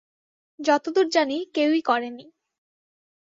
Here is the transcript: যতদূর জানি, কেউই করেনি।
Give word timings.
যতদূর 0.59 1.07
জানি, 1.09 1.37
কেউই 1.53 1.81
করেনি। 1.81 2.25